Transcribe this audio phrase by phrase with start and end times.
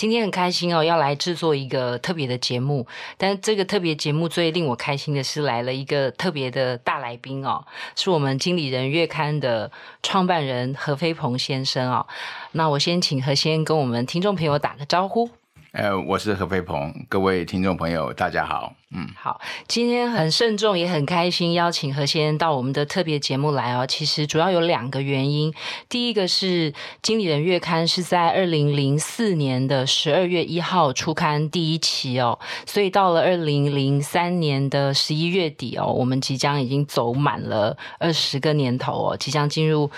[0.00, 2.86] 今天很开心哦，要来制作一个特别的节目。
[3.18, 7.62] 但这个特别节目最令我开心的是来了一个特别的大来宾哦，
[7.94, 9.70] 是我们经理人月刊的
[10.02, 12.06] 创办人何飞鹏先生哦。
[12.52, 15.28] 那我先请何先跟我们听众朋友打个招呼。
[15.72, 18.74] 呃，我是何飞鹏，各位听众朋友，大家好。
[18.92, 23.86] 嗯，好，今天很慎重，也很开心，邀请何先生到我们的特别节目来哦。
[23.86, 25.54] 其实主要有两个原因，
[25.88, 39.88] 第一个是《经理人月刊》是在二零零四年的十二月一号出刊第一期哦，所以到了二零零三年的十一月底哦，我们即将已经走满了二十个年头哦，即将进入。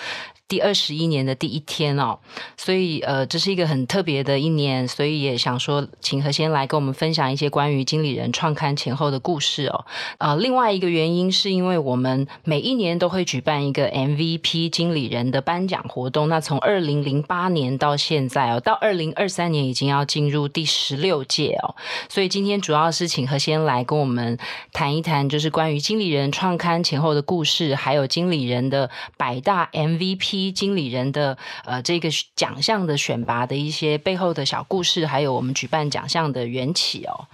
[0.47, 2.19] 第二十一年的第一天哦，
[2.57, 9.85] 所以呃，这是一个很特别的一年，所以也想说，请何先来跟我们分享一些关于经理人创刊前后的故事哦。
[10.19, 21.73] 啊、另外一个原因是因为我们每一年都会举办一个 MVP 经理人的颁奖活动，那从二零零八年到现在哦，到二零二三年已经要进入第十六届哦，
[22.09, 24.37] 所以今天主要是请何先来跟我们
[24.71, 30.32] 谈一谈，就是关于经理人创刊前后的故事，还有经理人的百大 MVP。
[30.51, 37.27] 经理人的呃这个奖项的选拔的一些背后的小故事，还有我们举办奖项的缘起哦。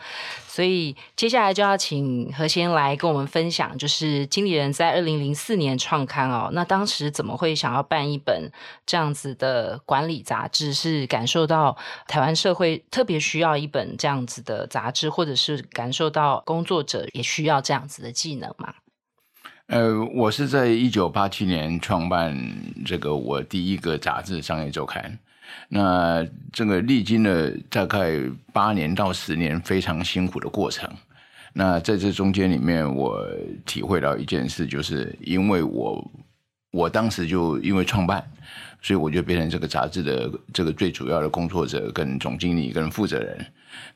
[0.48, 8.52] 所以接下来就要请何先来跟我们分享，就是经理人在二零零四年创刊哦，那当时怎么会想要办一本
[8.86, 10.74] 这样子的管理杂志？
[10.74, 11.78] 是感受到
[12.08, 18.74] 台湾社会特别需要一本这样子的杂志，或者是感受到工作者也需要这样子的技能吗？
[19.70, 22.36] 呃，我是在一九八七年创办
[22.84, 25.04] 这个我第一个杂志《商业周刊》，
[25.68, 28.20] 那这个历经了大概
[28.52, 30.90] 八年到十年非常辛苦的过程。
[31.54, 33.24] 那在这中间里面，我
[33.64, 36.12] 体会到一件事，就是因为我
[36.72, 38.28] 我当时就因为创办，
[38.82, 43.46] 所以我就变成这个杂志的这个最主要的工作者、跟总经理、跟负责人。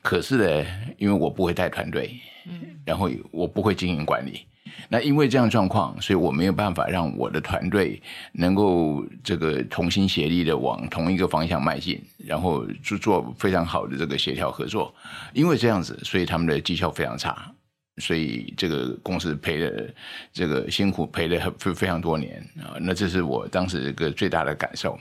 [0.00, 0.66] 可是呢，
[0.98, 2.16] 因为我不会带团队，
[2.46, 4.42] 嗯，然后我不会经营管理。
[4.88, 8.00] 那因为这样状况，所以我没有办法让我的团队
[8.32, 14.94] 能够这个同心协力的往同一个方向迈进，然后就做非常好的这个协调合作。
[15.32, 17.50] 因为这样子，所以他们的绩效非常差。
[17.98, 19.88] 所以这个公司赔了，
[20.32, 24.98] 这个辛苦赔了非非常多年啊，那这是我当时一个最大的感受。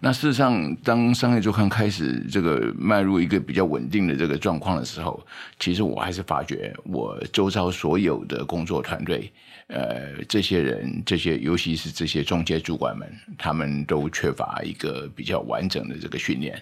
[0.00, 5.22] 那事实上，当商业周刊开始这个迈入一个比较稳定的这个状况的时候，
[5.58, 9.30] 其实我还是发觉我周遭所有的工作团队，
[9.66, 13.06] 呃，这些人，这些尤其是这些中介主管们，
[13.36, 16.60] 他们都缺乏一个比较完整的这个训练，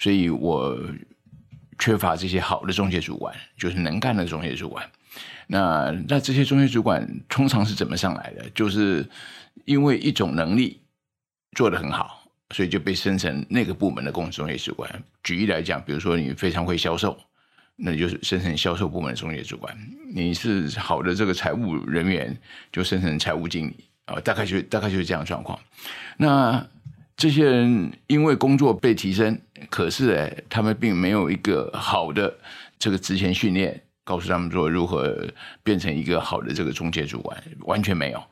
[0.00, 0.76] 所以我
[1.78, 4.84] 缺乏这些好的中介主管，就是能干的中介主管。
[5.52, 8.48] 那那这些中阶主管通常是怎么上来的？
[8.54, 9.04] 就是
[9.64, 10.80] 因为一种能力
[11.56, 14.88] 做得很好，所以就被升成那个部门的公司中阶主管。
[15.24, 17.18] 举例来讲，比如说你非常会销售，
[17.74, 19.76] 那就是升成销售部门的中阶主管。
[20.14, 22.36] 你是好的这个财务人员，
[22.70, 25.58] 就升成财务经理啊，大概就大概就是这样状况。
[26.16, 26.64] 那
[27.16, 29.36] 这些人因为工作被提升，
[29.68, 32.32] 可是哎，他们并没有一个好的
[32.78, 33.82] 这个职前训练。
[34.04, 35.26] 告诉他们说如何
[35.62, 38.22] 变成一个好的这个中介主管，完全没有。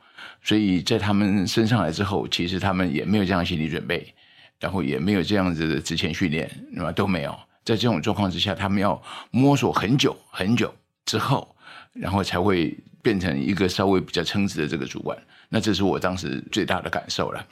[0.43, 4.13] 所以在他们升上来之后，其实他们也没有这样心理准备，
[4.59, 7.37] 然后也没有这样子的之前训练，那么都没有。
[7.63, 10.73] 在这种状况之下，他们要摸索很久很久
[11.05, 11.55] 之后，
[11.93, 15.17] 然后才会变成一个稍微比较称职的这个主管。
[15.49, 17.45] 那这是我当时最大的感受了。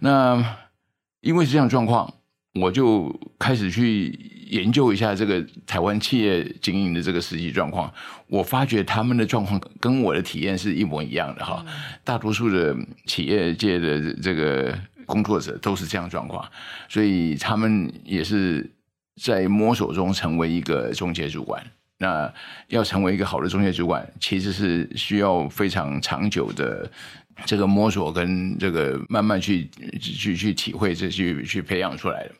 [0.00, 0.56] 那
[1.20, 2.12] 因为是这样状况。
[2.54, 4.10] 我就开始去
[4.50, 7.90] 研究一下这个台湾企业经营的这个实际状况，
[8.28, 11.64] 我发觉他们的状况跟我的体验是一模一样的哈。
[12.04, 12.76] 大多数的
[13.06, 16.46] 企业界的这个工作者都是这样状况，
[16.88, 18.70] 所以他们也是
[19.22, 21.62] 在摸索中成为一个中介主管。
[21.98, 22.30] 那
[22.66, 26.90] 要成为一个好的中介主管，其实是需要非常长久的。
[27.44, 29.68] 这个摸索跟这个慢慢去
[30.00, 32.32] 去去体会，这去去培养出来的，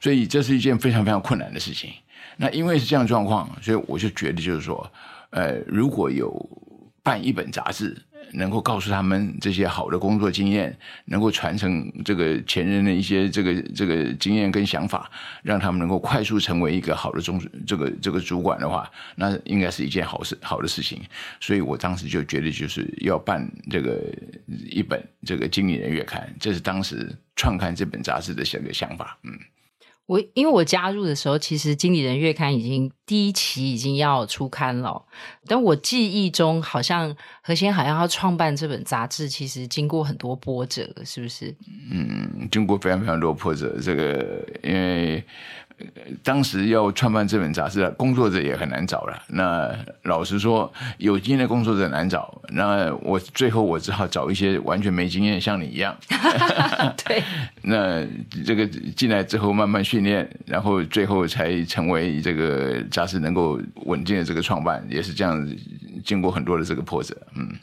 [0.00, 1.90] 所以这是一件非常非常困难的事情。
[2.36, 4.92] 那因为是这样状况，所以我就觉得就是说，
[5.30, 6.30] 呃，如果有
[7.02, 7.96] 办一本杂志。
[8.36, 15.10] 能够告诉他们这些好的工作经验，能够传承这个前人的一些这个这个经验跟想法，
[15.42, 21.02] 让他们能够快速成为一个好的中这个这个主管的话，那应该是一件好事好的事情。
[21.40, 24.00] 所以我当时就觉得就是要办这个
[24.70, 29.18] 一本这个《经理人月刊》，这是当时创刊这本杂志的这个想法。
[29.24, 29.32] 嗯。
[30.06, 35.04] 我因为我加入的时候，其实《经理人月刊》已经第一期已经要出刊了，
[35.46, 41.54] 但我记忆中好像何先好像要创办这本杂志，其实经过很多波折，是不是？
[41.90, 45.24] 嗯，经过非常非常多波折，这个因为。
[46.22, 49.22] 当时要创办这本杂志，工作者也很难找了。
[49.28, 49.70] 那
[50.04, 52.40] 老实说，有经验的工作者难找。
[52.48, 55.96] 那我最后我只好找一些完全没经验，像你一样。
[57.04, 57.22] 对。
[57.62, 58.02] 那
[58.44, 65.46] 这个进来之后慢慢训练，然后最后才成为这个杂志能够稳健的这个创办，也是这样
[66.04, 67.16] 经过很多的这个波折。
[67.34, 67.54] 嗯。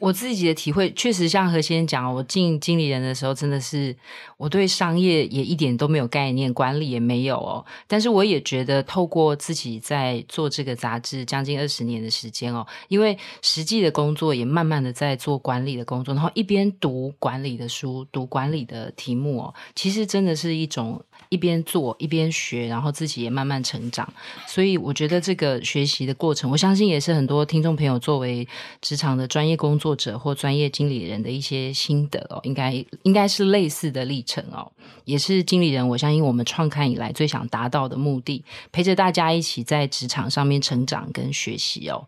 [0.00, 3.94] 我自己的体会确实像何先生讲，我进经理人的时候，真的是
[4.36, 7.64] 我对商业也一点都没有概念，管理也没有哦。
[7.86, 21.02] 但是我也觉得，透过自己在做这个杂志将近二十年的时间哦，因为实际的工作也慢慢的在做管理的工作，然后一边读管理的书，读管理的题目哦，其实真的是一种。
[21.30, 24.10] 一边做一边学，然后自己也慢慢成长，
[24.46, 28.48] 所以我觉得这个学习的过程，我相信也是很多听众朋友作为
[28.80, 34.70] 职场的专业工作作者或专业经理人的一些心得哦，应该应该是类似的历程哦，
[35.06, 42.06] 也是经理人，我相信我们创刊以来最想达到的目的，陪着大家一起在职场上面成长跟学习哦。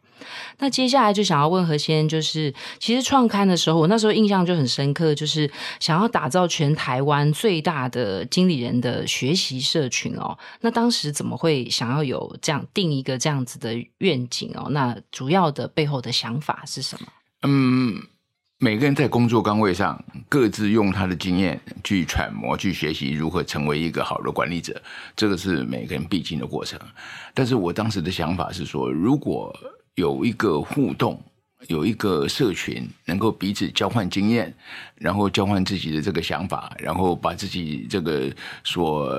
[0.59, 10.37] 那接下来就想要问何先，就是其实创刊的时候，我那时候印象就很深刻，就是想要打造全台湾最大的经理人的学习社群哦。
[10.61, 14.69] 那当时怎么会想要有这样定一个这样子的愿景哦？
[14.69, 17.07] 那主要的背后的想法是什么？
[17.43, 18.03] 嗯，
[18.59, 24.81] 每个人在工作岗位上各自用他的经验去揣摩、去学习如何成为一个好的管理者，
[25.17, 26.79] 这个是每个人必经的过程。
[27.33, 29.55] 但是我当时的想法是说，如果
[29.95, 31.23] 有一个互动，
[31.69, 34.55] 有一个社群，能够彼此交换经验，
[34.97, 38.31] 然后交换自己的这个想法，然后把自己这个
[38.65, 39.13] 所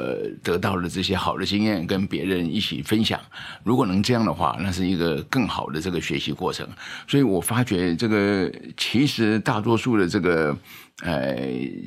[0.44, 3.20] 得到的这些好的经验跟别人一起分享。
[3.64, 6.68] 如果能这样的话，那是一个更好的这个学习过程。
[7.08, 10.58] 所以我发觉，这个其实大多数的这个。
[11.02, 11.36] 呃，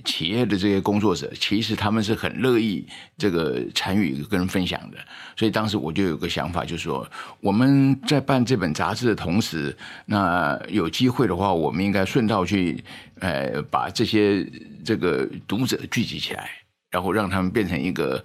[0.05, 2.84] 企业的这些工作者，其实他们是很乐意
[3.16, 4.99] 这个参与跟分享的。
[5.37, 7.08] 所以当时我就有个想法，就是说
[7.40, 9.76] 我们在办这本杂志的同时，
[10.06, 12.82] 那有机会的话，我们应该顺道去，
[13.20, 14.44] 呃，把这些
[14.84, 16.50] 这个读者聚集起来，
[16.90, 18.22] 然后让他们变成一个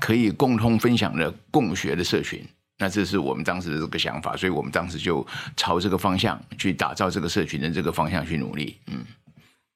[0.00, 2.44] 可以共同分享的共学的社群。
[2.78, 5.24] 那这是我们当时的这个想法，所以我们当时就
[5.56, 9.04] 朝这个方向去打造这个社群的这个方向去努力，嗯。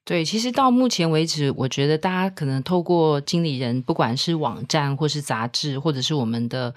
[0.07, 6.73] 对，其实到目前为止，我觉得大家可能透过经理人，不管是网站或是杂志，或者是我们的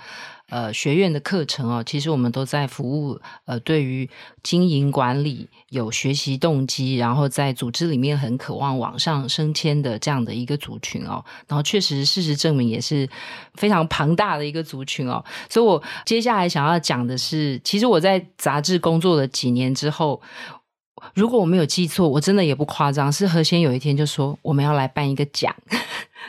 [0.49, 4.11] 呃学院的课程哦，其实我们都在服务呃对于
[4.43, 11.25] 经营管理有学习动机，然后在组织里面很渴望往上升迁的这样的一个族群哦。
[11.47, 13.09] 然后确实事实证明也是
[13.55, 15.25] 非常庞大的一个族群哦。
[15.49, 20.21] 所以我接下来想要讲的是，其实我在杂志工作了几年之后。
[21.15, 25.55] 如果我没有记错，我真的也不夸张，是何先有一天就说我们要来办一个奖。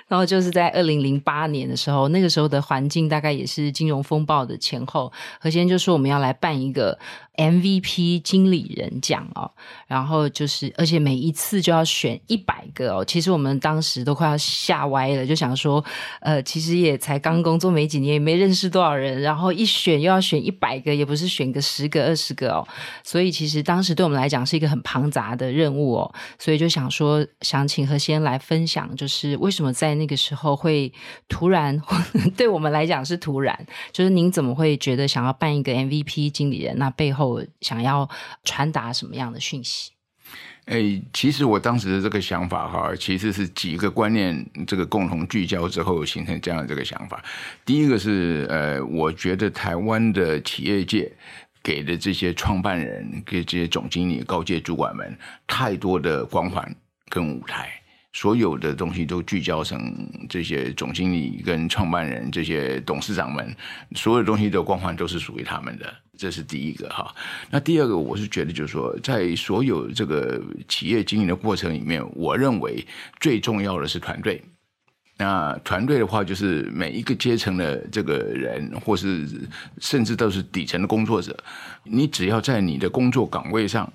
[0.07, 5.11] 然后就是在二零零八年的时候，那个时候的环境大概也是金融风暴的前后。
[5.39, 6.97] 何先就说我们要来办一个
[7.35, 9.49] MVP 经理人奖哦，
[9.87, 13.03] 然后就是而且每一次就要选一百个哦。
[13.03, 15.83] 其实我们当时都快要吓歪了，就想说，
[16.19, 22.67] 呃，其实也才刚工作没几年，也没认识多少人，然后一选又要选一百个，也不是选个十个二十个哦。
[23.03, 26.13] 所以其实当时对我们来讲是一个很庞杂的任务哦。
[26.37, 29.73] 所以就想说，想请何先来分享，就是为什么。
[29.81, 30.93] 在那个时候会
[31.27, 31.81] 突然，
[32.37, 36.77] 对我们来讲是突然，就是您怎么会觉得想要办一个 MVP 经理人？
[36.77, 38.07] 那背后想要
[38.43, 39.93] 传达什么样的讯息？
[40.65, 47.19] 哎，其实我当时的这个想法哈，其实是几个观念这个共同聚焦之后形成这样的这个想法。
[47.65, 51.11] 第一个是呃，我觉得台湾的企业界
[51.63, 56.75] 给的这些创办人、给这些总经理、高阶主管们太多的光环
[57.09, 57.80] 跟舞台。
[58.13, 59.79] 所有的东西都聚焦成
[60.27, 63.55] 这些总经理跟创办人、这些董事长们，
[63.95, 67.15] 所有东西的光环都是属于他们的，这是第一个哈。
[67.49, 72.85] 那第二个，我是觉得就是说，在所有这个企业经营的过程里面，我认为
[73.21, 74.41] 最重要的是团队。
[75.17, 79.25] 那团队的话，就是每一个阶层的这个人，或是
[79.79, 81.37] 甚至都是底层的工作者，
[81.85, 83.91] 你只要在你的工作岗位上。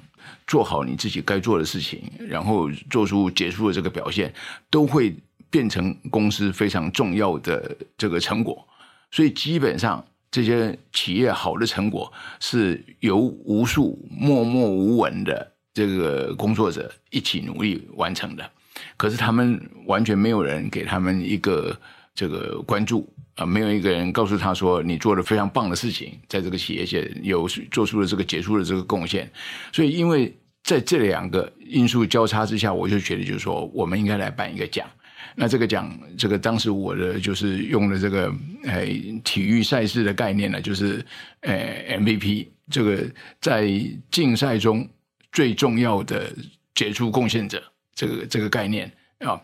[0.46, 4.32] 做好你自己该做的事情，然后做出杰出的这个表现，
[4.70, 5.14] 都会
[5.50, 8.66] 变成公司非常重要的这个成果。
[9.10, 18.50] 所以基本上这些企业好的成果，是由无数默默无闻的这个工作者一起努力完成的。
[18.96, 21.74] 可是他们完全没有人给他们一个
[22.14, 29.30] 这个关注啊，没有一个人告诉他说，你做了非常棒的事情，在这个企业界有做出了这个杰出的这个贡献。
[29.72, 34.86] 所以，因为在这两个因素交叉之下，我就觉得就是说，我们应该来办一个奖。
[35.34, 38.32] 那这个奖，这个当时我的就是用了这个
[38.64, 38.86] 呃
[39.22, 41.04] 体育赛事的概念呢，就是
[41.40, 43.04] 呃 MVP 这个
[43.40, 43.70] 在
[44.10, 44.88] 竞赛中
[45.30, 46.32] 最重要的
[46.74, 47.62] 杰出贡献者。
[47.94, 49.40] 这个这个概念啊，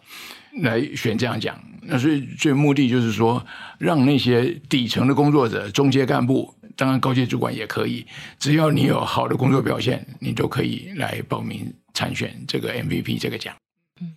[0.60, 3.44] 来选这样讲，那所以最目的就是说，
[3.78, 8.06] 让那些底层的工作者、中阶干部，当然高阶主管也可以，
[8.38, 13.54] 只要你有好的工作表现，你都可以来报名参选这个 MVP 这个奖。
[14.00, 14.16] 嗯，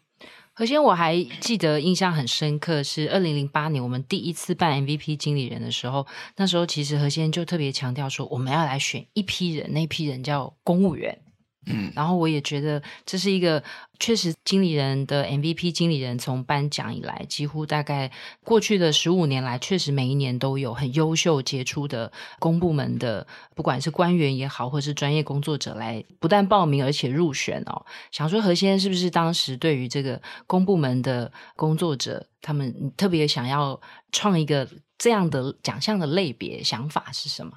[0.54, 11.20] 何先我还记得印象很深刻，是二零零八年我们第一次办 MVP 经理人的时候，那时候其实何先就特别强调说，我们要来选一批人，那批人叫公务员。
[11.67, 13.63] 嗯，然后我也觉得这是一个
[14.00, 18.12] 确实经理人的 MVP 经理人从颁奖以来，几乎大概
[18.43, 27.86] 过去的十五年来，确实每一年都有很优秀杰出的公部门的，不管是官员也好，或是专业工作者来，不但报名而且入选哦。
[28.12, 33.79] 想说何先生是不是当时对于这个公部门的工作者，他们特别想要
[34.12, 34.67] 创一个
[34.98, 37.53] 这样的奖项的类别，想法是什么？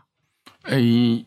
[0.64, 1.26] 诶。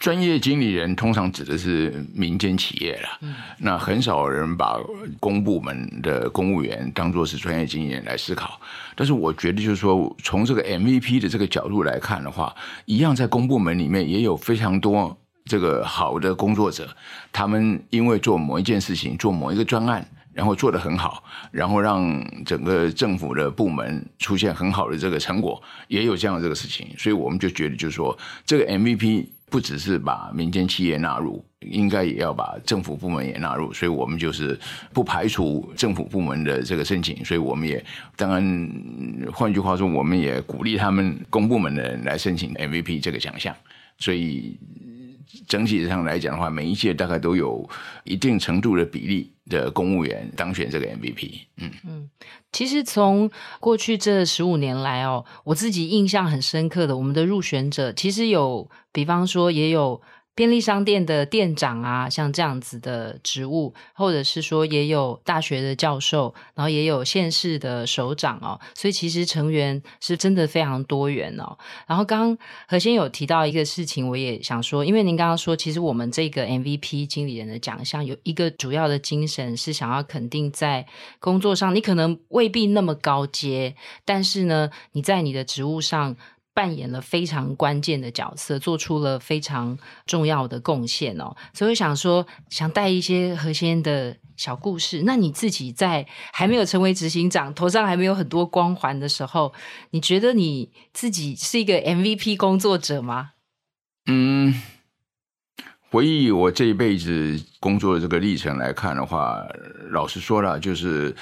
[0.00, 4.80] 专业经理人通常指的是民间企业啦，嗯、那很少人把
[5.20, 8.58] 公部门的公务员当做是专业经理人来思考。
[8.96, 12.54] 但是我觉得，就是说，从这个 MVP 的这个角度来看的话，
[12.86, 15.14] 一样在公部门里面也有非常多
[15.44, 16.88] 这个好的工作者，
[17.30, 22.02] 他们因为做某一件事情，做某一个专案，然后做得很好，然后让
[22.46, 26.86] 整个政府的部门出现很好的这个成果，也有这样的这个事情。
[26.96, 28.16] 所以我们就觉得，就是说，
[28.46, 29.26] 这个 MVP。
[29.50, 34.58] 不只是把民间企业纳入，应该也要把政府部门也纳入，所以我们就是
[34.92, 37.84] 不排除政府部门的这个申请，所以我们也
[38.16, 43.54] 当然，换句话说，我们也鼓励他们公部门的人来申请 MVP 这个奖项，
[43.98, 44.56] 所以。
[45.46, 47.68] 整体上来讲的话，每一届大概都有
[48.04, 51.40] 一定程度的比例的公务员当选这个 MVP。
[51.56, 52.10] 嗯嗯，
[52.52, 60.00] 其实从过去这十五年来哦，我自己印象很深刻的，我们的入选者其实有，比方说也有。
[60.34, 71.58] 便利商店的店长啊，像这样子的职务，或者是说也有大学的教授，然后也有县市的首长哦，所以其实成员是真的非常多元哦。
[71.86, 80.86] 然后刚刚何先有提到一个事情，我也想说，因为您刚刚说，其实我们这个 MVP 经理人的奖项有一个主要的精神是想要肯定在
[81.18, 83.74] 工作上，你可能未必那么高阶，
[84.06, 86.16] 但是呢，你在你的职务上。
[86.60, 91.34] 扮演了非常关键的角色，做出了非常重要的贡献哦。
[91.54, 95.04] 所以想说，想带一些何先的小故事。
[95.06, 99.54] 那你自己在还没有成为执行长，头上还没有很多光环的时候，
[99.92, 103.30] 你觉得你自己是一个 MVP 工作者吗？
[104.04, 104.60] 嗯，
[105.88, 109.42] 回忆我这一辈子工作的这个历程来看的话，
[109.92, 111.16] 老实说了，就是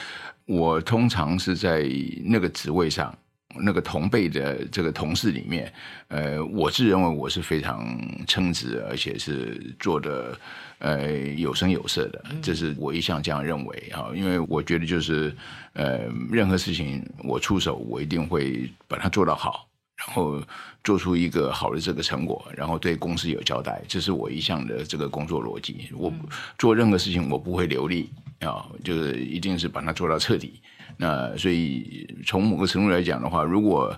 [0.47, 1.89] 我通常是在
[2.25, 3.17] 那个职位上。
[3.61, 5.73] 那个同辈的这个同事里面，
[6.09, 10.39] 呃，我自认为我是非常称职，而且是做的
[10.79, 14.11] 呃有声有色的，这是我一向这样认为啊。
[14.15, 15.35] 因为我觉得就是
[15.75, 16.01] 呃，
[16.31, 20.43] 任何事情我出手，我一定会把它做到好，然后
[20.85, 25.89] 做出一个好的这个成果，然后对公司有交代，这是我一向的这个工作逻辑。
[25.95, 26.13] 我
[26.57, 28.11] 做任何事情，我不会留力
[28.41, 30.61] 啊，就是一定是把它做到彻底。
[30.97, 33.95] 那所以从某个程度来讲的话，如果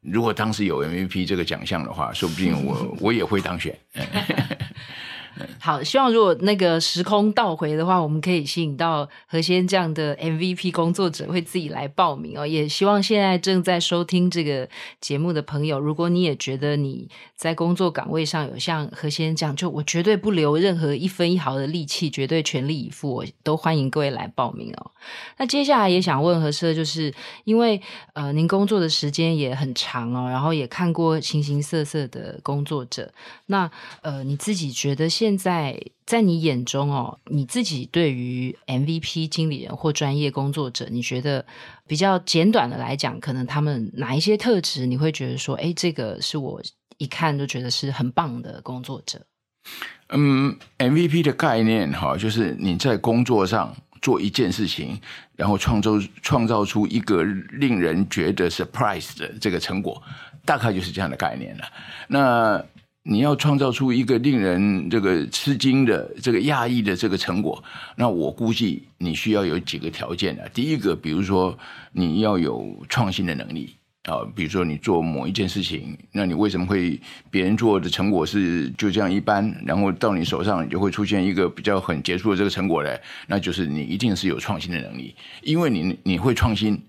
[0.00, 3.76] 如果当时有 MVP 这个奖项的话，说不定我 我也会当选。
[5.60, 12.46] 好，希望如果那个时空倒回的话，我们可以吸引到何先这样的 MVP 工作者会自己来报名哦。
[12.46, 14.68] 也希望现在正在收听这个
[15.00, 24.90] 节目的朋友，如果你也觉得你在工作岗位上有像何先这样，就我绝对不留任何一分一毫的力气，绝对全力以赴，我都欢迎各位来报名哦。
[25.38, 27.12] 那接下来也想问何社，就是
[27.44, 27.80] 因为
[28.14, 33.12] 呃您工作的时间也很长哦，然后也看过形形色色的工作者，
[33.46, 33.70] 那
[34.02, 41.42] 呃你自己觉得现现在在你眼中哦，你自己对于 MVP 经理人或专业工作者，你觉得
[41.86, 46.60] 比较简短的来讲，可能他们哪一些特质，你会觉得说，哎，这个是我
[46.98, 49.24] 一看就觉得是很棒的工作者。
[50.10, 55.00] 嗯，MVP 的概念哈，就是你在工作上做一件事情，
[55.36, 60.02] 然后创造创造出一个令人觉得 surprise 的这个成果，
[60.44, 61.64] 大概就是这样的概念了。
[62.08, 62.62] 那
[63.06, 67.62] 你要创造出一个令人这个吃惊的、这个讶异的这个成果，
[67.96, 70.48] 那我估计你需要有几个条件啊。
[70.54, 71.56] 第一个，比如说
[71.92, 76.98] 你要有创新的能力啊，比如说你做某一件事情，那你为什么会
[77.30, 82.98] 别人做的成果是就这样一般，然后到你手上你就会出现一个比较很杰出的这个成果嘞？
[83.26, 86.82] 那就是你一定是有创新的能力，因为你你会创新。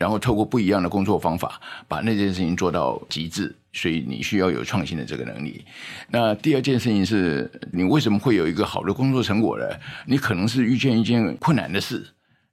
[0.00, 5.62] 然后透过不一样的工作方法，把那件事情做到极致，所以你需要有创新的这个能力。
[6.08, 9.66] 那第二件事情是，你为什么会有一个好的工作成果呢？
[10.06, 12.02] 你可能是遇见一件困难的事，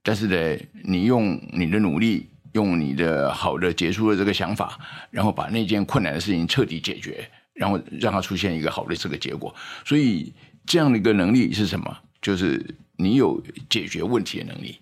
[0.02, 4.78] 但是呢，你用你的努力，用你的好的杰出的这个想法，
[5.10, 9.54] 然后把那件困难的事情彻底解决，然后让它出现一个好的这个结果。
[9.86, 10.34] 所以
[10.66, 11.96] 这样的一个能力是什么？
[12.20, 12.62] 就是
[12.98, 14.78] 你有解决问题的能力。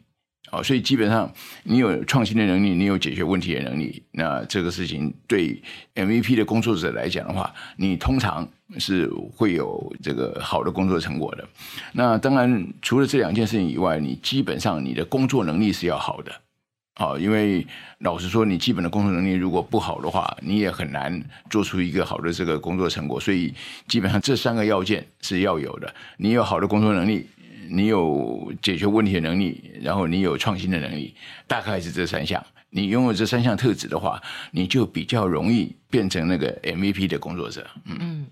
[0.62, 1.32] 所以基本上
[1.64, 5.60] 你有创新的能力，你有解决问题的能力，那这个事情对
[5.94, 8.48] MVP 的工作者来讲的话，你通常
[8.78, 11.48] 是会有这个好的工作成果的。
[11.92, 16.32] 那当然，除了这两件事情以外，你基本上你的工作能力是要好的。
[16.98, 17.66] 好，因为
[17.98, 23.20] 老实说，你基本的工作能力如果不好的话，你也很难做出一个好的这个工作成果。
[23.20, 23.52] 所以
[23.86, 27.28] 基本上这三个要件是要有的，你有好的工作能力。
[27.70, 31.14] 你有解决问题的能力，然后你有创新的能力，
[31.46, 32.44] 大概是这三项。
[32.70, 34.20] 你拥有这三项特质的话，
[34.50, 37.66] 你就比较容易变成那个 MVP 的工作者。
[37.84, 37.96] 嗯。
[38.00, 38.26] 嗯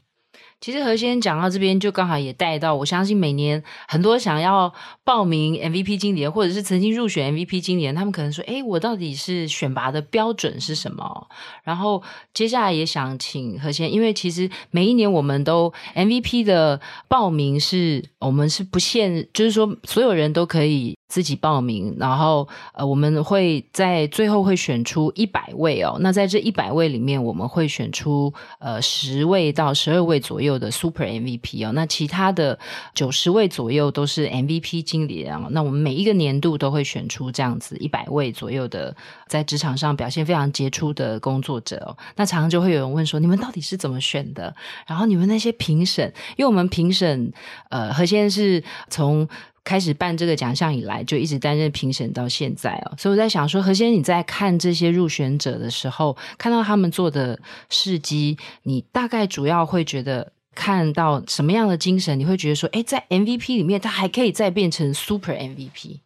[0.64, 4.73] 其实何先讲到这边，就刚好也带到，我相信每年很多想要
[5.04, 11.28] 报名 MVP 经理，或者是曾经入选 MVP 经理，他们可能说：“哎，我到底是选拔的标准是什么？”
[11.64, 12.02] 然后
[12.33, 20.94] 接下来也想请何先，因为其实每一年我们都 MVP 的报名是，我们是不限，就是说所有人都可以。
[21.06, 25.97] 自己报名，然后呃，我们会在最后会选出一百位哦。
[26.00, 31.73] 那在这一百位里面，我们会选出呃十位到十二位左右的 Super MVP 哦。
[31.73, 32.58] 那其他的
[32.94, 35.49] 九十位左右都是 MVP 经理人哦。
[35.50, 38.94] 那我们每一个年度都会选出这样子一百位左右的
[39.26, 41.97] 在职场上表现非常杰出的工作者哦。
[42.17, 44.54] 那常常就会有人问说，你们到底是怎么选的？
[44.86, 47.32] 然后你们那些评审，因为我们评审
[47.71, 49.28] 呃，何先生是从。
[49.64, 57.40] 开始办这个奖项以来，就一直担任评审到现在哦，所以我在想说，何先你在看这些入选者的时候，看到他们做的
[57.71, 62.19] 事迹，你大概主要会觉得看到什么样的精神？
[62.19, 66.00] 你会觉得说，哎，在 MVP 里面，他还可以再变成 Super MVP？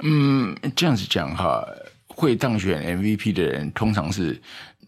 [0.00, 1.64] 嗯，这样子讲哈，
[2.06, 4.40] 会当选 MVP 的人，通常是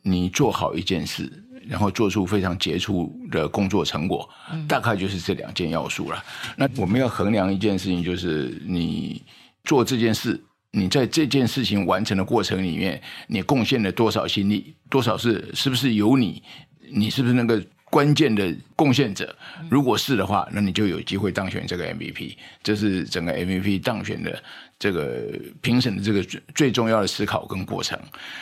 [0.02, 1.42] 你做好一件事。
[1.68, 4.28] 然后做出非常杰出的工作成果，
[4.68, 6.24] 大概就是这两件要素了。
[6.56, 9.20] 那我们要衡量一件事情，就是你
[9.64, 10.40] 做这件事，
[10.70, 16.40] 你在这件事情完成的过程里面，你贡献了多少心力，多少是是不是有你，
[16.92, 19.34] 你是不是那个关键的贡献者？
[19.70, 22.36] 如果是的话，那你就有机会当选这个 MVP。
[22.62, 24.42] 这是整个 MVP 当选的
[24.78, 25.22] 这个
[25.60, 27.98] 评审的这个最最重要的思考跟过程。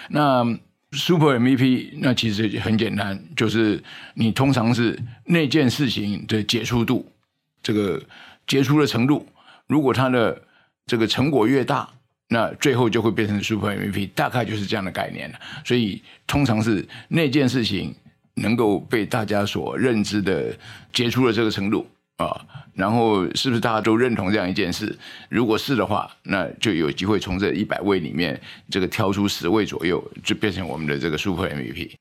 [0.08, 0.58] 那。
[0.96, 3.82] Super MVP 那其实很简单，就是
[4.14, 7.10] 你通常是那件事情的杰出度，
[7.60, 8.00] 这个
[8.46, 9.26] 杰出的程度，
[9.66, 10.40] 如果它的
[10.86, 11.88] 这个成果越大，
[12.28, 15.34] 那最后就会变成 Super MVP，大概就是这样的概念。
[15.64, 17.92] 所以通常是那件事情
[18.34, 20.56] 能够被大家所认知的
[20.92, 21.86] 接触的这个程度。
[22.16, 24.96] 啊，然后是不是大家都认同这样一件事？
[25.28, 31.94] 如果是的话，那就有机会从这一百位里面，这个挑出十位左右，就变成我们的这个 Super MVP。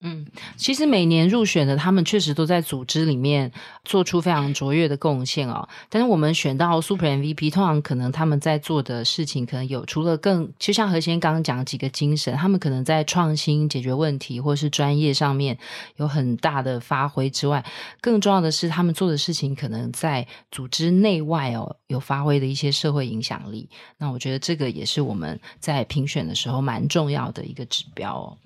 [0.00, 0.24] 嗯，
[0.56, 3.50] 其实每年入选的他们确实都在组织里面
[3.84, 5.68] 做出非常卓越的贡献哦。
[5.88, 15.58] 但是我们选到 Super MVP，通常可能他们在做的事情可能有除了更，就像何先刚刚讲几个精神，他们可能在创新、解决问题或是专业上面
[15.96, 17.64] 有很大的发挥之外，
[18.00, 23.68] 更重要的是他们做的事情可能在组织内外哦有发挥的一些社会影响力。
[23.96, 28.38] 那我觉得这个也是我们在评选的时候蛮重要的一个指标哦。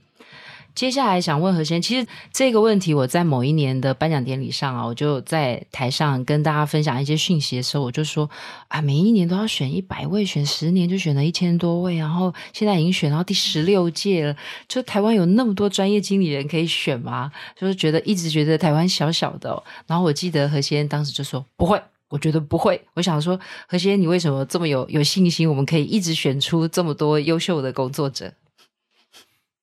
[0.74, 8.28] 接下来想问何先，其实这个问题我在某一年的颁奖典礼上啊，我就在台上跟大家分享一些讯息的时候，我就说
[8.68, 14.36] 啊，每一年都要选一百位，选十年就选了一千多位，然后现在已经选到第十六届了。
[14.66, 17.30] 就台湾有那么多专业经理人可以选吗？
[17.54, 19.62] 就是觉得一直觉得台湾小小的。
[19.86, 22.80] 然后我记得何先当时就说不会，我觉得不会。
[22.94, 25.48] 我想说何先，你为什么这么有有信心？
[25.48, 28.32] 我们可以一直选出这么多优秀的工作者？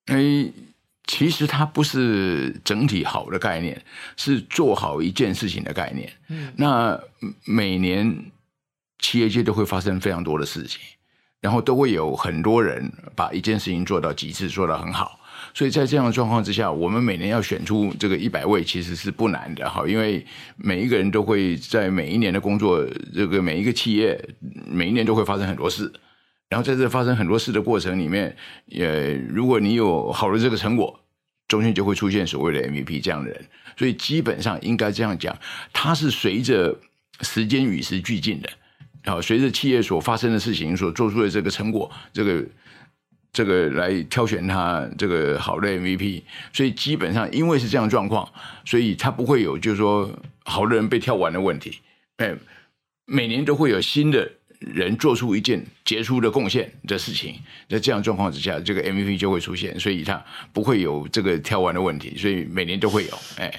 [0.05, 0.51] 哎。
[1.09, 3.81] 其实它不是整体好的概念，
[4.15, 6.09] 是做好一件事情的概念。
[6.29, 6.97] 嗯，那
[7.45, 8.31] 每年
[8.99, 10.79] 企业界都会发生非常多的事情。
[11.41, 15.17] 然后都会有很多人把一件事情做到极致，做到很好。
[15.53, 20.25] 所以在这样的状况之下，我们每年要选出这个一百位，其实是不难的哈，因为
[20.57, 24.21] 每一个人都会在每一年的工作，这个每一个企业，
[24.67, 25.89] 每一年都会发生很多事。
[26.49, 28.35] 然后在这发生很多事的过程里面，
[28.71, 30.99] 呃，如果你有好的这个成果，
[31.47, 33.45] 中间就会出现所谓的 MVP 这样的人。
[33.77, 35.37] 所以基本上应该这样讲，
[35.71, 36.75] 它是随着
[37.21, 38.49] 时间与时俱进的，
[39.05, 42.43] 好，随着企业所发生的事情所做出的这个成果，这个
[43.31, 46.23] 这个来挑选他这个好的 MVP。
[46.51, 48.27] 所以基本上因为是这样状况，
[48.65, 50.09] 所以他不会有就是说
[50.45, 51.77] 好的人被挑完的问题。
[52.17, 52.35] 哎，
[53.05, 54.31] 每年都会有新的。
[54.59, 57.35] 人做出一件杰出的贡献的事情，
[57.69, 63.17] 在这样状况之下，这个 MVP 就会出现，所以它不会有这个跳完的问题，所以每年都会有。
[63.37, 63.49] 哎，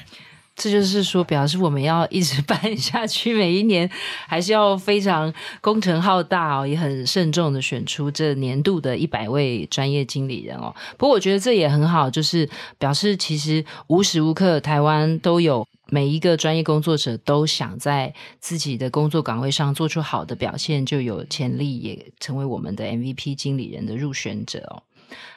[0.62, 3.90] 这就是说，表示我们要一直 办下去，每一年
[4.28, 10.74] 还是要非常工程浩大哦，也很慎重的选出这年度的一百位专业经理人哦。
[10.98, 12.46] 不过我觉得这也很好，就是
[12.78, 15.66] 表示其实无时无刻台湾都有。
[15.92, 24.84] 每一个专业工作者都想在自己的工作岗位上做出好的表现，就有潜力也成为我们的 MVP 经理人的入选者哦。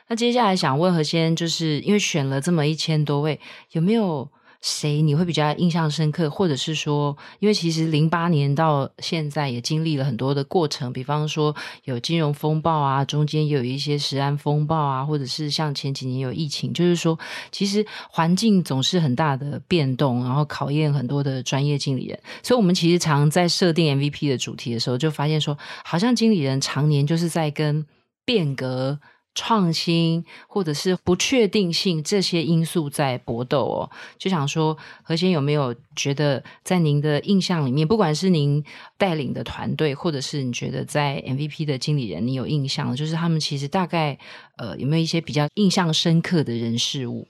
[0.09, 3.39] 那接下来想问何先，就是因为选了这么一千多位，
[3.71, 4.29] 有没有？
[4.63, 17.19] 谁你会比较印象深刻，或者是说，因为其实零八年到现在也经历了很多的过程，比方说有金融风暴啊，中间有一些食安风暴啊，或者是像前几年有疫情，就是说，
[17.51, 22.17] 其实环境总是很大的变动，然后考验很多的专业经理人。
[22.41, 27.85] 所以，我们其实常在设定 MVP 的主题的时候，就发现说，好像经理人常年就是在跟
[28.23, 28.97] 变革。
[29.35, 38.63] 创新或者是不确定性这些因素在搏斗哦，就想说何先有没有觉得在您的印象里面，不管是您
[38.97, 44.17] 带领的团队，或者是你觉得在 MVP 的经理人，你有印象，就是他们其实大概
[44.57, 47.27] 呃有没有一些比较印象深刻的人事物？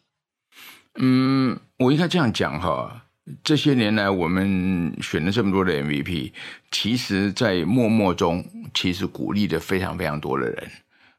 [0.96, 3.06] 嗯，我应该这样讲哈，
[3.44, 6.32] 这些年来我们选了这么多的 MVP，
[6.70, 10.70] 其实在默默中其实鼓励了非常非常多的人。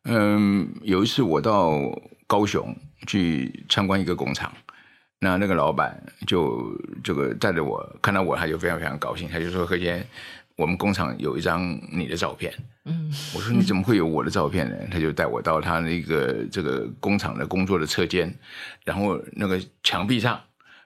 [0.04, 1.72] 嗯，有一次我到
[2.26, 4.52] 高雄去参观一个工厂，
[5.18, 10.06] 那那个老板就这个带着我，看到我他就非常非常高兴，他就说：“何先，
[10.56, 12.52] 我们工厂有一张你的照片。”
[12.84, 18.30] 嗯，我说：“你怎么会有我的照片呢？”他就带我到他那个这个工厂的工作的车间，
[18.84, 20.38] 然后那个墙壁上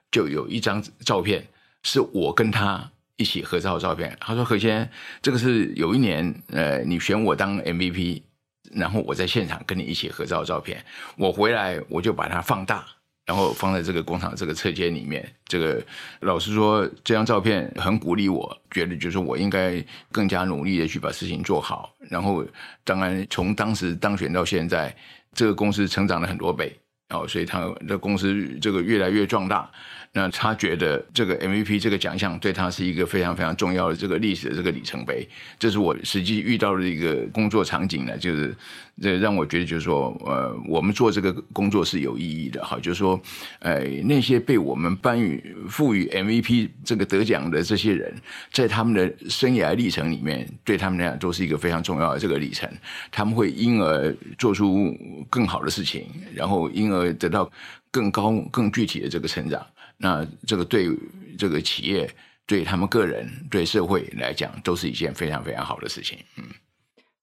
[0.09, 1.45] 就有一张照片，
[1.83, 4.15] 是我跟他一起合照的照片。
[4.21, 4.89] 他说：“何先，
[5.21, 8.21] 这个是有一年呃，你选我当 MVP。”
[8.71, 10.83] 然后我在现场跟你一起合照照片，
[11.17, 12.85] 我回来我就把它放大，
[13.25, 15.27] 然后放在这个工厂这个车间里面。
[15.45, 15.81] 这个
[16.21, 21.93] 老实说，这张照片很鼓励我，觉得就是我应该更加努力的去把事情做好。
[22.09, 22.45] 然后
[22.83, 24.95] 当然从当时当选到现在，
[25.33, 26.77] 这个公司成长了很多倍，
[27.09, 29.69] 哦，所以他的公司这个越来越壮大。
[30.11, 35.27] 那他觉得这个 MVP 这个奖项对他是一个非常非常重要的这个历史的这个里程碑，
[35.59, 38.55] 这是我实际遇到的一个工作场景呢，就是
[38.99, 43.21] 这让我觉得就是说，呃，我们做这个工作是有意义的哈，就是说，
[43.59, 48.11] 呃，那些被我们颁予赋予 MVP 这个得奖的这些人，
[48.51, 52.67] 在他们的生涯历程里面，对他们来讲都是一个非常重要的这个里程，
[53.11, 54.97] 他们会因而做出
[55.29, 57.49] 更好的事情，然后因而得到
[57.91, 59.63] 更高更具体的这个成长。
[59.99, 60.89] 那这个对
[61.37, 62.09] 这个企业、
[62.47, 66.17] 对他们个人、对社会来讲，都是一件非常非常好的事情。
[66.37, 66.43] 嗯。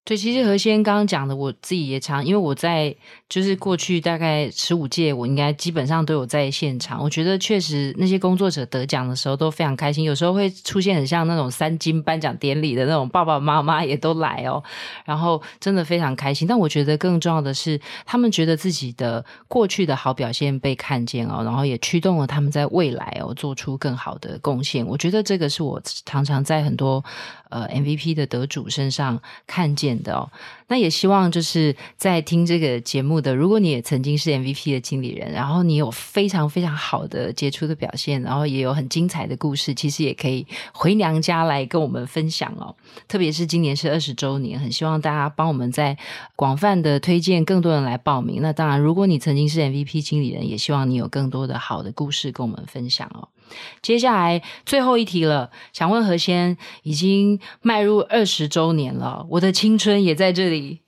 [0.07, 2.95] 对，其实何先刚刚讲的，我自己也常，因为我在
[3.29, 7.03] 就是过去大概十五届，我应该基本上都有在现场。
[7.03, 14.63] 我觉得确实那些工作者得奖的时候都非常开心，有时候会出现很像那种三金颁奖典礼的那种爸爸妈妈也都来哦，
[15.05, 16.47] 然后真的非常开心。
[16.47, 24.87] 但我觉得更重要的是，他们觉得自己的过去的好表现被看见哦，然后也驱动了他们在未来哦做出更好的贡献。
[24.87, 27.05] 我觉得这个是我常常在很多。
[27.51, 30.31] 呃，MVP 的得主身上看见的哦，
[30.69, 42.75] 那也希望就是在听这个节目的，如果你也曾经是 MVP 的经理人，然后你有非常非常好的杰出的表现，然后也有很精彩的故事，其实也可以回娘家来跟我们分享哦。
[43.07, 45.97] 特别是今年是二十周年，很希望大家帮我们在
[46.35, 48.43] 广泛的推荐更多人来报名。
[48.43, 53.29] 那当然，如果你曾经是 MVP 经理人，也希望你有更多的好的故事跟我们分享哦。
[53.81, 60.81] 接下来最后一题了，想问何先，已经迈入二十周年了，我的青春也在这里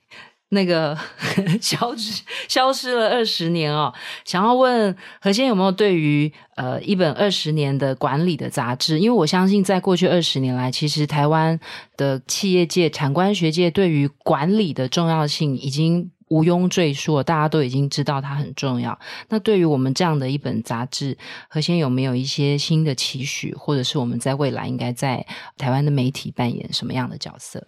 [0.49, 0.97] 那个
[1.61, 3.93] 消失消失了二十年哦，
[4.25, 8.99] 想要问何先有没有对于呃一本二十年的管理的杂志？
[8.99, 11.59] 因为我相信在过去二十年来，其实台湾
[11.95, 18.97] 的企业界、产官学界对于管理的重要性已经毋庸赘述，大家都已经知道它很重要。
[19.27, 21.17] 那对于我们这样的一本杂志，
[21.49, 25.25] 何先有没有一些新的期许，或者是我们在未来应该在
[25.57, 27.67] 台湾的媒体扮演什么样的角色？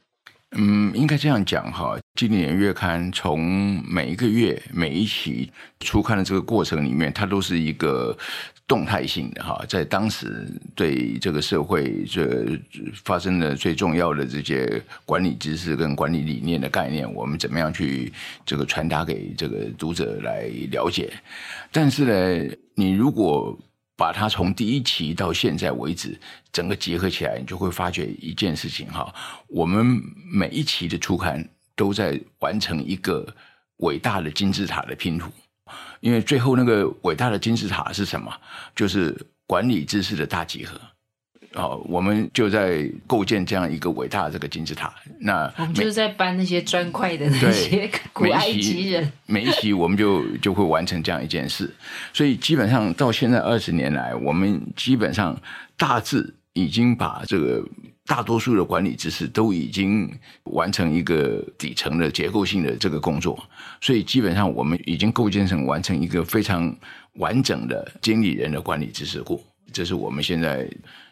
[0.57, 1.97] 嗯，应该这样讲哈。
[2.15, 8.15] 经理人月刊从每一个月每一期出刊的这个过程里面，它都是一个
[8.67, 9.63] 动态性的哈。
[9.69, 12.45] 在当时对这个社会这
[13.05, 18.11] 发生的最重要的这些管理知识跟管理理念的概念，我们怎么样去
[18.45, 21.13] 这个传达给这个读者来了解？
[21.71, 23.57] 但是呢，你如果
[24.01, 26.19] 把它从第一期到现在为止，
[26.51, 29.13] 整个结合起来，你就会发觉一件事情哈。
[29.45, 29.85] 我们
[30.33, 33.23] 每一期的出刊都在完成一个
[33.77, 35.31] 伟大的金字塔的拼图，
[35.99, 38.35] 因为最后那个伟大的金字塔是什么？
[38.75, 40.81] 就是管理知识的大集合。
[41.53, 44.93] 哦，我们就在构建这样一个伟大的这个金字塔。
[45.19, 49.11] 那我们就是在搬那些砖块的那些古埃及人。
[49.25, 51.69] 每一期我们就就会完成这样一件事。
[52.13, 55.37] 所以基本上到现在二十年来，我们基本上
[55.75, 57.61] 大致已经把这个
[58.05, 60.09] 大多数的管理知识都已经
[60.45, 63.37] 完成一个底层的结构性的这个工作。
[63.81, 66.73] 所以基本上我们已经构建成完成一个非常
[67.15, 69.43] 完整的经理人的管理知识库。
[69.73, 70.65] 这是我们现在。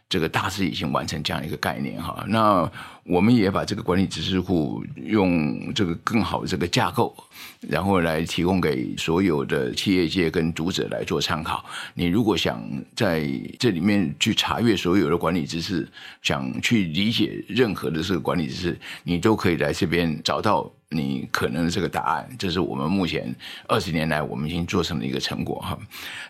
[0.09, 2.69] 这个大致已经完成这样一个概念哈，那
[3.03, 7.15] 我们也把这个管理知识库用这个更好的这个架构，
[7.61, 11.63] 然后来提供给所有的企业界跟读者来做参考。
[11.93, 12.59] 你如果想
[12.95, 15.87] 在这里面去查阅所有的管理知识，
[16.23, 20.71] 想去理解任何的这个管理知识，你都可以来这边找到。
[20.95, 23.33] 你可能的这个答案，这是我们目前
[23.67, 25.77] 二十年来我们已经做成的一个成果哈。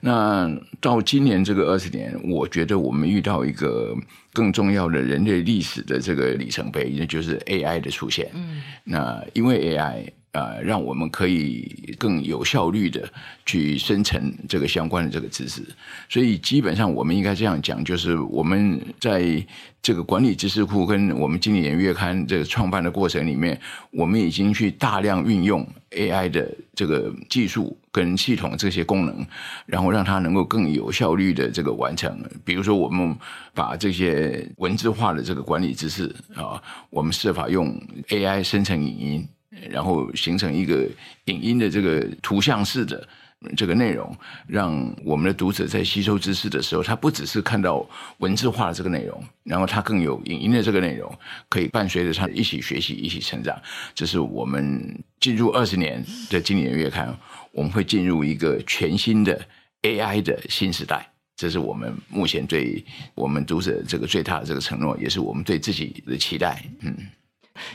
[0.02, 3.96] 那到今年这个二十年，我觉得我们遇到一个
[4.34, 8.30] 更重要的人类历史的这个里程碑，那就是 AI 的出现。
[8.34, 10.12] 嗯，那因为 AI。
[10.32, 13.12] 呃，让我们可以更有效率的
[13.46, 15.64] 去生成这个相关的这个知识，
[16.08, 19.44] 所以基本上我们应该这样讲，就是我们在
[19.82, 29.26] 这个管理知识库跟我们经理人月刊这个创办的过程里面，我们已经去大量运用 AI 的这个技术跟系统这些功能，
[29.66, 32.24] 然后让它能够更有效率的这个完成。
[32.46, 33.18] 比如说，我们
[33.56, 36.62] 把这些文字化的这个管理知识啊，
[36.92, 37.76] 我们设法用
[38.10, 39.28] AI 生成影音。
[39.70, 40.88] 然后形成一个
[41.26, 43.08] 影音的这个图像式的
[43.56, 44.16] 这个内容，
[44.48, 51.12] 让我们的读者在吸收知识的时候，他不只是看到文字化的这个内容，然后他更有影音的这个内容，
[51.48, 53.60] 可以伴随着他一起学习、一起成长。
[53.96, 57.18] 这是我们进入二十年的经理人月刊，
[57.52, 59.40] 我们会进入一个全新的
[59.84, 61.10] AI 的新时代。
[61.38, 62.84] 这是我们目前对
[63.16, 66.62] 我们读者这个最大的这个承诺，也是我们对自己的期待。
[66.82, 66.94] 嗯。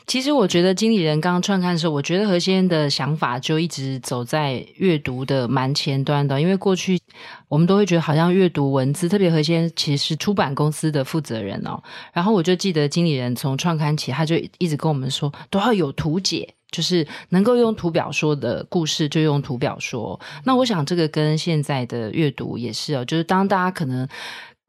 [0.07, 6.41] 其实我觉得经理人刚刚创刊的时候，我觉得何先的想法就一直走在阅读的蛮前端的。
[6.41, 7.01] 因为过去
[7.49, 11.83] 我们都会觉得好像阅读文字，特别何先其实是出版公司的负责人哦。
[12.13, 20.19] 然后我就记得经理人从创刊起，他就一直跟我们说，都要有图解，就是能够用图表说的故事就用图表说。
[20.45, 24.09] 那我想这个跟现在的阅读也是哦，就是当大家可能。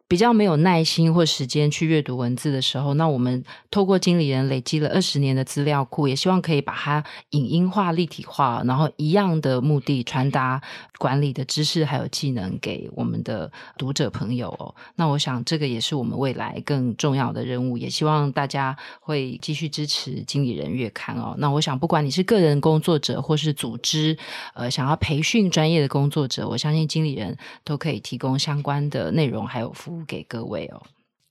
[0.08, 10.62] 比较没有耐心或时间去阅读文字的时候，那我们透过经理人累积了二十年的资料库，也希望可以把它影音化、立体化，然后一样的目的传达
[11.00, 14.76] 管理的知识还有技能给我们的读者朋友哦。
[14.96, 21.34] 那我想这个也是我们未来更重要的任务，也希望大家会继续支持经理人月刊哦。
[21.40, 24.16] 那我想不管你是个人工作者或是组织，
[24.54, 29.95] 呃，想要培训专业的工作者，我相信经理人都可以提供相关的内容还有服务。
[30.06, 30.82] 给各位哦，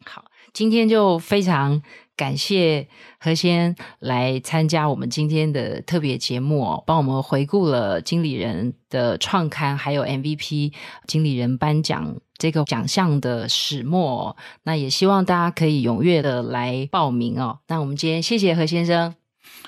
[0.04, 1.82] 好，今天就非常
[2.16, 2.86] 感谢
[3.18, 10.72] 何先来参加我们今天的特别节目哦，帮我们回顾了经理人的创刊，还有 MVP
[11.06, 14.36] 经理人颁奖这个奖项的始末哦。
[14.62, 17.58] 那也希望大家可以踊跃的来报名哦。
[17.66, 19.14] 那我们今天谢谢何先生。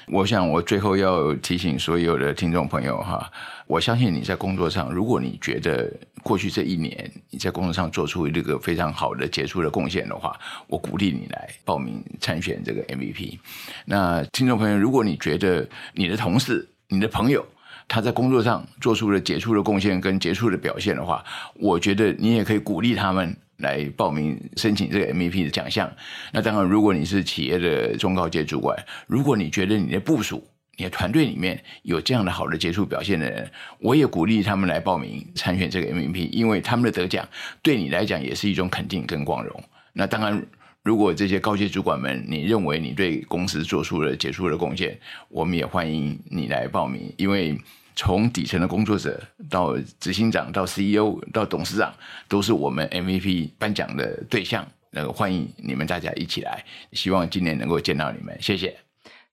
[0.09, 3.31] 我想我最后要提醒所有的听众朋友哈。
[3.67, 5.93] 我相信你在工作上，如果你觉得
[6.23, 10.39] 过去这一年你在工作上做出这个非常好的杰出的贡献的话，
[10.69, 13.37] 我鼓励你来报名参选这个 MVP。
[13.85, 17.45] 那听众朋友，如果你觉得你的同事、你的朋友
[17.89, 25.91] 他在工作上做出了杰出的贡献跟杰出的表现的话，我觉得你也可以鼓励他们来报名申请这个 MVP 的奖项。
[26.33, 37.27] 那当然，如果你是企业的中高阶主管，如果你觉得你的部署，你的团队里面有这样的好的杰出表现的人，我也鼓励他们来报名参选这个 MVP，因为他们的得奖
[37.63, 39.65] 对你来讲也是一种肯定跟光荣。
[39.95, 40.47] 那当然，
[40.83, 47.59] 如果这些高阶主管们你认为你对公司做出了杰出的贡献，我们也欢迎你来报名，因为
[47.97, 51.93] 从底层的工作者到执行长到 CEO 到董事长，
[52.29, 54.65] 都是我们 MVP 颁奖的对象。
[54.91, 58.86] 那个欢迎你们大家一起来，希望今年能够见到你们，谢谢。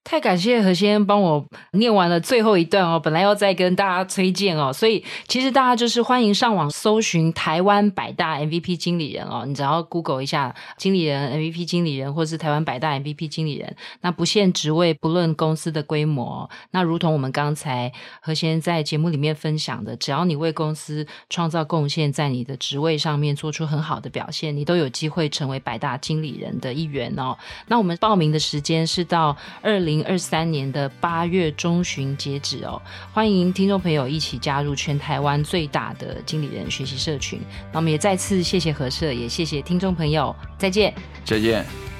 [0.04, 17.90] 太感谢何先帮我念完了最后一段哦，本来要再跟大家推荐哦，所以其实大家就是欢迎上网搜寻台湾百大 MVP 经理人哦，你只要 Google 一下经理人 MVP 经理人，或是台湾百大 MVP 经理人，那不限职位，不论公司的规模，那如同我们刚才
[18.20, 27.34] 何先在节目里面分享的，只要你为公司创造贡献，在你的职位上面做出很好的表现，你都有机会成为百大经理人的一员哦。
[27.68, 30.04] 那我们报名的时间是到二零零。
[30.04, 32.80] 二三年的八月中旬截止哦，
[33.12, 37.40] 欢迎听众朋友一起加入全台湾最大的经理人学习社群。
[37.72, 40.92] 那我们也再次谢谢何社，也谢谢听众朋友，再见，
[41.24, 41.93] 再见。